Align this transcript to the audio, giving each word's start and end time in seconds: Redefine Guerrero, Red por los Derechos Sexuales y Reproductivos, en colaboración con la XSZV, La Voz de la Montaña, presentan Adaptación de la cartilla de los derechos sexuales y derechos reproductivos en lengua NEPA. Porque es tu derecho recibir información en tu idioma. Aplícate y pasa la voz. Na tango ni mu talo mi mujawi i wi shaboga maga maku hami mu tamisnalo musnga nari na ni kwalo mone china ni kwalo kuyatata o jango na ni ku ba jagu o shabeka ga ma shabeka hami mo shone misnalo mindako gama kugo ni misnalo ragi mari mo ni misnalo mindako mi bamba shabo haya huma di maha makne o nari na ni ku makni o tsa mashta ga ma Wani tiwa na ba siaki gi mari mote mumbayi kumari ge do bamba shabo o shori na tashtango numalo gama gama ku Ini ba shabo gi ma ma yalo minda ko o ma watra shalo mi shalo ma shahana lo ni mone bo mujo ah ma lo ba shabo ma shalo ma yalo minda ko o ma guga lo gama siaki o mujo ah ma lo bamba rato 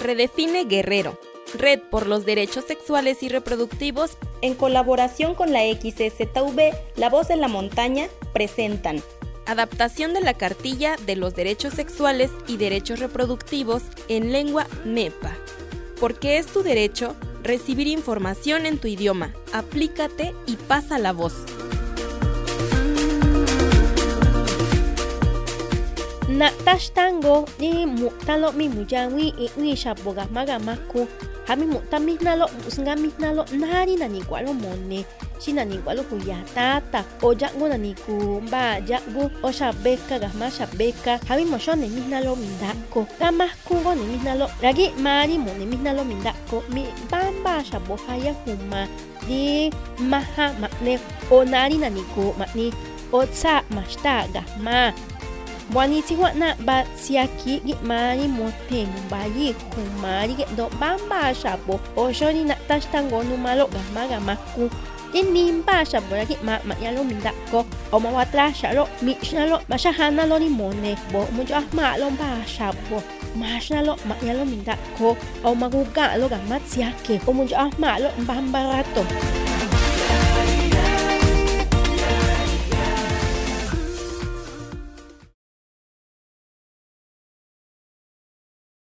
Redefine 0.00 0.64
Guerrero, 0.64 1.18
Red 1.54 1.80
por 1.90 2.06
los 2.06 2.24
Derechos 2.24 2.64
Sexuales 2.64 3.22
y 3.22 3.28
Reproductivos, 3.28 4.16
en 4.42 4.54
colaboración 4.54 5.34
con 5.34 5.52
la 5.52 5.60
XSZV, 5.62 6.72
La 6.96 7.10
Voz 7.10 7.28
de 7.28 7.36
la 7.36 7.48
Montaña, 7.48 8.08
presentan 8.32 9.02
Adaptación 9.46 10.12
de 10.12 10.20
la 10.20 10.34
cartilla 10.34 10.96
de 11.06 11.16
los 11.16 11.34
derechos 11.34 11.72
sexuales 11.72 12.30
y 12.46 12.58
derechos 12.58 13.00
reproductivos 13.00 13.82
en 14.08 14.30
lengua 14.30 14.66
NEPA. 14.84 15.34
Porque 15.98 16.36
es 16.36 16.46
tu 16.46 16.62
derecho 16.62 17.16
recibir 17.42 17.86
información 17.86 18.66
en 18.66 18.78
tu 18.78 18.88
idioma. 18.88 19.32
Aplícate 19.54 20.34
y 20.46 20.56
pasa 20.56 20.98
la 20.98 21.12
voz. 21.12 21.34
Na 26.38 26.54
tango 26.94 27.50
ni 27.58 27.82
mu 27.82 28.14
talo 28.22 28.54
mi 28.54 28.70
mujawi 28.70 29.34
i 29.34 29.46
wi 29.58 29.74
shaboga 29.74 30.30
maga 30.30 30.62
maku 30.62 31.02
hami 31.50 31.66
mu 31.66 31.82
tamisnalo 31.90 32.46
musnga 32.62 32.94
nari 33.58 33.98
na 33.98 34.06
ni 34.06 34.22
kwalo 34.22 34.54
mone 34.54 35.02
china 35.42 35.64
ni 35.64 35.82
kwalo 35.82 36.06
kuyatata 36.06 37.02
o 37.26 37.34
jango 37.34 37.66
na 37.66 37.74
ni 37.74 37.90
ku 38.06 38.38
ba 38.50 38.78
jagu 38.78 39.26
o 39.42 39.50
shabeka 39.50 40.22
ga 40.22 40.30
ma 40.38 40.46
shabeka 40.46 41.18
hami 41.26 41.44
mo 41.50 41.58
shone 41.58 41.90
misnalo 41.90 42.38
mindako 42.38 43.10
gama 43.18 43.50
kugo 43.66 43.98
ni 43.98 44.06
misnalo 44.14 44.46
ragi 44.62 44.94
mari 45.02 45.42
mo 45.42 45.50
ni 45.58 45.66
misnalo 45.66 46.06
mindako 46.06 46.62
mi 46.70 46.86
bamba 47.10 47.66
shabo 47.66 47.98
haya 48.06 48.30
huma 48.46 48.86
di 49.26 49.74
maha 49.98 50.54
makne 50.62 51.02
o 51.34 51.42
nari 51.42 51.82
na 51.82 51.90
ni 51.90 52.06
ku 52.14 52.30
makni 52.38 52.70
o 53.10 53.26
tsa 53.26 53.66
mashta 53.74 54.28
ga 54.30 54.46
ma 54.62 54.94
Wani 55.74 56.02
tiwa 56.02 56.32
na 56.32 56.56
ba 56.64 56.84
siaki 56.96 57.60
gi 57.66 57.74
mari 57.84 58.24
mote 58.24 58.88
mumbayi 58.88 59.52
kumari 59.72 60.32
ge 60.34 60.46
do 60.56 60.64
bamba 60.80 61.34
shabo 61.34 61.76
o 61.96 62.08
shori 62.12 62.44
na 62.44 62.54
tashtango 62.68 63.20
numalo 63.22 63.68
gama 63.68 64.08
gama 64.08 64.34
ku 64.56 64.70
Ini 65.12 65.64
ba 65.64 65.84
shabo 65.84 66.16
gi 66.28 66.36
ma 66.44 66.56
ma 66.68 66.74
yalo 66.84 67.04
minda 67.04 67.32
ko 67.52 67.64
o 67.92 67.96
ma 68.00 68.08
watra 68.16 68.48
shalo 68.52 68.88
mi 69.04 69.12
shalo 69.20 69.60
ma 69.68 69.76
shahana 69.76 70.24
lo 70.28 70.36
ni 70.40 70.48
mone 70.48 70.92
bo 71.12 71.24
mujo 71.36 71.52
ah 71.60 71.64
ma 71.76 71.96
lo 72.00 72.08
ba 72.16 72.40
shabo 72.44 73.00
ma 73.36 73.60
shalo 73.60 73.92
ma 74.08 74.14
yalo 74.24 74.44
minda 74.48 74.72
ko 74.96 75.16
o 75.44 75.54
ma 75.54 75.68
guga 75.68 76.16
lo 76.20 76.28
gama 76.32 76.56
siaki 76.64 77.20
o 77.28 77.32
mujo 77.32 77.56
ah 77.56 77.68
ma 77.80 77.96
lo 78.00 78.08
bamba 78.28 78.60
rato 78.72 79.04